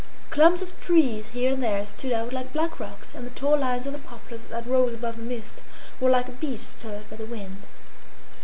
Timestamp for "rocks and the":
2.79-3.29